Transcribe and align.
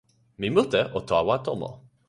mi 0.39 0.49
mute 0.55 0.81
o 0.97 0.99
tawa 1.11 1.35
tomo. 1.45 1.69